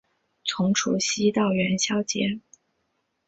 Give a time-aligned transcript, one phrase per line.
[0.43, 2.39] 从除夕到元宵节